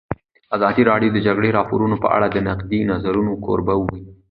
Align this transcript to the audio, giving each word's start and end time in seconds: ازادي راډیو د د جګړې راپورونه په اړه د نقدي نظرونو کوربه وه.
ازادي 0.55 0.81
راډیو 0.91 1.11
د 1.13 1.13
د 1.19 1.23
جګړې 1.27 1.49
راپورونه 1.57 1.95
په 2.03 2.07
اړه 2.15 2.27
د 2.31 2.37
نقدي 2.49 2.79
نظرونو 2.91 3.33
کوربه 3.45 3.73
وه. 3.79 3.89